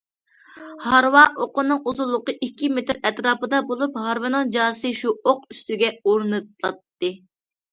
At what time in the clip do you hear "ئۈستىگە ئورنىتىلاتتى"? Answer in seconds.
5.53-7.15